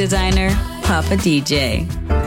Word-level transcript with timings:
Designer, 0.00 0.48
Papa 0.82 1.14
DJ. 1.14 2.19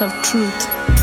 Of 0.00 0.12
truth. 0.22 0.93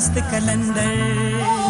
مست 0.00 0.18
کلندر 0.30 1.69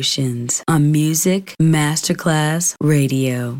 Emotions. 0.00 0.62
On 0.66 0.90
Music 0.90 1.54
Masterclass 1.60 2.74
Radio. 2.80 3.59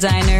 Designer, 0.00 0.39